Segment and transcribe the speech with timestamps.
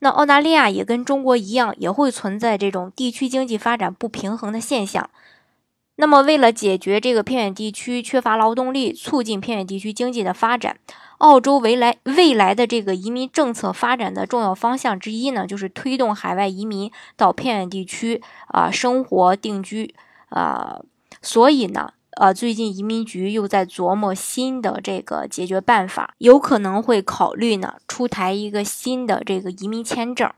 [0.00, 5.10] 那澳大利亚也跟中国一样，也会存在这种地区经济发展不平衡的现象。
[5.96, 10.78] 那么，为了解决这个偏远地区缺乏劳动力，促进偏远地区经济的发展，
[11.18, 19.94] 澳洲未来未来的这个移民政策发展的重要方向之一呢，就是推动海外移民到偏远地区啊生活定居
[20.28, 20.80] 啊。
[21.20, 21.92] 所以呢。
[22.18, 30.28] 呃，最近移民局又在琢磨新的这个解决办法，有可能会考虑呢出台一个新的这个移民签证，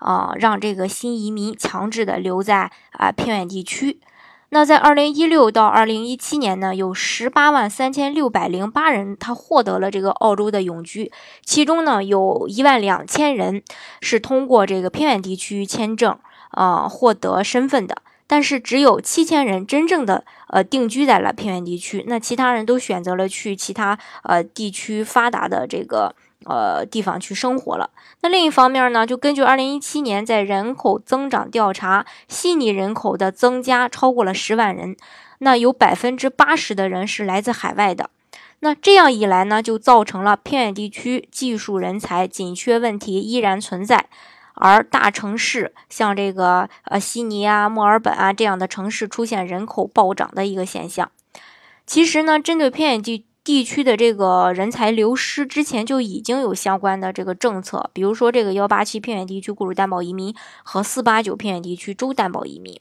[0.00, 3.98] 啊，让这个新移民强制的留在啊偏远地区。
[4.50, 11.10] 那在二零一六到二零一七年呢，有十八万三千六百零八人他获得了这个澳洲的永居，
[11.42, 13.62] 其中呢有一万两千人
[14.02, 16.18] 是通过这个偏远地区签证
[16.50, 18.02] 啊获得身份的。
[18.30, 26.14] 但是只有七千人真正的呃定居在了偏远地区，那其他人都选择了去其他呃地区发达的这个
[26.44, 27.90] 呃地方去生活了。
[28.20, 34.96] 那另一方面呢，就根据二零一七年在人口增长调查，悉尼人口的增加超过了十万人，
[35.38, 38.10] 那有百分之八十的人是来自海外的。
[38.60, 44.06] 那这样一来呢，就造成了偏远地区技术人才紧缺问题依然存在。
[44.60, 51.10] 而大城市像这个呃悉尼啊、墨尔本啊这样的城市出现人口暴涨的一个现象。
[51.86, 62.78] 其实呢，针对偏远地地区的这个人才流失，之前就已经有相关的这个政策，比如说这个幺八七偏远地区雇主担保移民和四八九偏远地区州担保移民。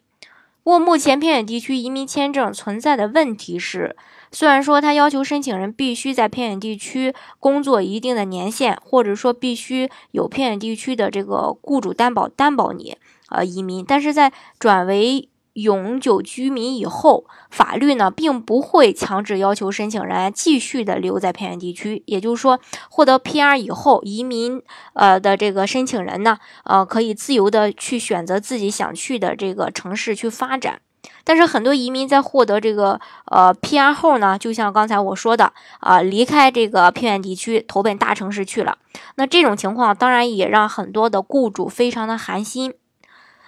[0.63, 3.95] 不过，目前偏远地区移民签证存在的问题是，
[4.31, 12.97] 虽然说他要求申请人必须在偏远地区工作一定的年限，或者说必须有偏远地区的这个雇主担保担保你，
[13.29, 15.29] 呃，移民，但是在转为。
[15.53, 22.03] 永久居民以后，法律呢并不会强制要求申请人继续的留在偏远地区。
[22.05, 24.61] 也就是说，获得 PR 以后，移民
[24.93, 30.81] 呃的这个申请人呢，呃可以自由的去选择自己想去的这个城市去发展。
[31.23, 38.77] 但是很多移民在获得这个呃 PR 后呢，就像刚才我说的啊，离开这个偏远地区，投奔大城市去了。
[39.15, 42.73] 那这种情况当然也让很多的雇主非常的寒心。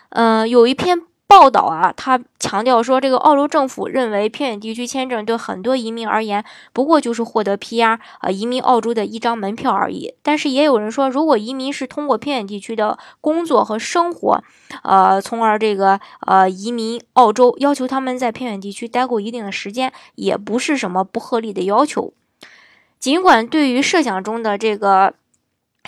[0.10, 1.04] 嗯，有一篇。
[1.32, 6.44] 报道啊，他强调说，这个澳洲政府认为偏远地区签证对很多移民而言，
[6.74, 10.14] 不过就是获得 PR 啊移民澳洲的一张门票而已。
[10.22, 14.44] 但是也有人说，如果移民是通过偏远地区的工作和生活，
[14.84, 22.12] 呃，从而这个呃移民澳洲，要求他们在偏远地区待够一定的时间，也不是什么不合理的要求。
[23.00, 25.14] 尽管对于设想中的这个。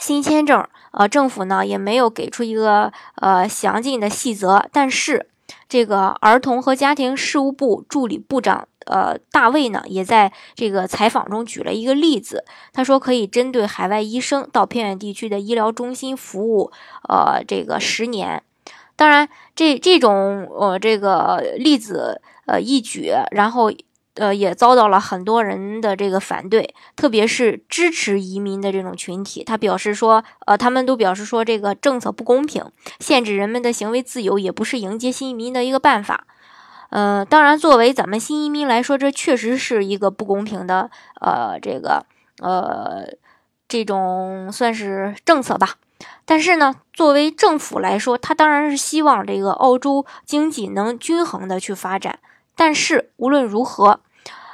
[0.01, 5.27] 新签证，呃，政府呢也没有给出一个呃详尽的细则，但是
[5.67, 16.71] 这个儿童和家庭事务部助理部长呃大卫呢也在这个采访中举了一个例子，他说可以针对海外医生到偏远地区的医疗中心服务，
[17.09, 18.43] 呃，这个十年。
[18.95, 23.71] 当然，这这种呃这个例子呃一举，然后。
[24.15, 32.63] 呃，也遭到了很多人的这个反对，特别是支持移民的这种群体，他表示说，呃，他们都表示说，这个政策不公平，
[32.99, 36.27] 限制人们的行为自由，也不是迎接新移民的一个办法。
[36.89, 42.05] 呃，当然，作为咱们新移民来说，这确实是一个不公平的，呃，这个，
[42.39, 43.07] 呃，
[43.67, 45.77] 这种算是政策吧。
[46.23, 52.19] 但是呢，作为政府来说，他当然是希望这个澳洲经济能均衡的去发展。
[52.55, 53.99] 但是无论如何，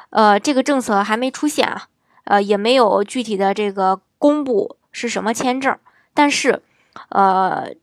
[0.09, 1.87] 呃，这个政策还没出现啊，
[2.23, 5.77] 呃，也没有具体的这个公布是什么签证。
[6.13, 6.61] 但是，
[7.09, 7.73] 呃，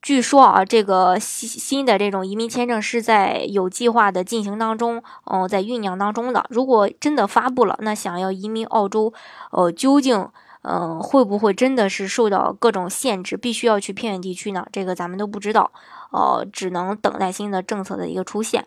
[0.00, 6.44] 据说啊，这个新新的这种移民签证是在有计划的进行当中，哦，在酝酿当中的。
[6.50, 9.12] 如果真的发布了，那想要移民澳洲，
[9.52, 10.28] 呃，究竟，
[10.62, 14.66] 嗯，会不会真的是受到各种限制，必须要去偏远地区呢？
[14.72, 15.70] 这个咱们都不知道，
[16.10, 18.66] 呃，只能等待新的政策的一个出现。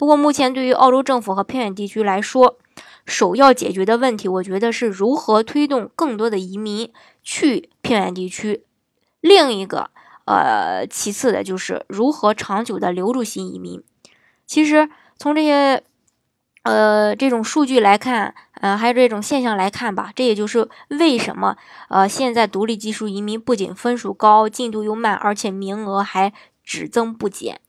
[0.00, 2.56] 不过，目前对于澳洲政府和偏远地区来说，
[3.04, 6.90] 首要解决的问题，我觉得是如何推动更多的移民
[7.22, 8.64] 去偏远地区。
[9.20, 9.90] 另一个，
[10.24, 13.82] 呃，其次的就是如何长久的留住新移民。
[14.46, 14.88] 其实，
[15.18, 15.82] 从这些，
[16.62, 21.58] 呃，这种数据来看，呃，还有这种现象来看吧，这也就是为什么，
[21.90, 26.32] 呃，现在独立技术移民不仅分数高、进度又慢，而且名额还
[26.64, 27.60] 只增不减。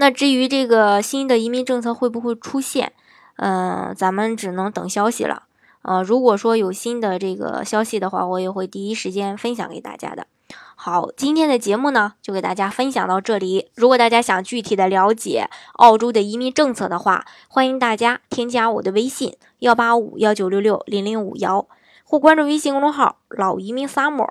[0.00, 2.94] 那至于这个新的移民政策会不会出现，
[3.36, 5.42] 嗯，咱们只能等消息了。
[5.82, 10.26] 呃，如果说有新的这个消息的话，我也会第一时间分享给大家的。
[10.74, 13.68] 好，今天的节目呢，就给大家分享到这里。
[13.74, 21.66] 如果大家想具体的了解澳洲的移民政策的话，欢迎大家添加我的微信幺八五幺九六六零零五幺，
[22.04, 24.30] 或关注微信公众号“老移民 summer”，